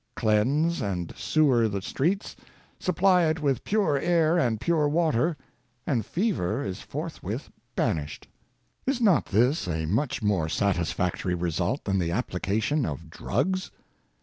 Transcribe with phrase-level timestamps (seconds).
[0.15, 2.35] Cleanse and sewer the streets,
[2.79, 5.37] sup ply it with pure air and pure water,
[5.85, 8.27] and fever is forth with banished.
[8.87, 13.69] Is not this a much more satisfactory result than the application of drugs?